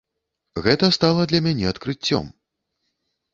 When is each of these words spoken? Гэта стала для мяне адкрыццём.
Гэта 0.67 0.89
стала 0.97 1.27
для 1.33 1.41
мяне 1.49 1.67
адкрыццём. 1.73 2.25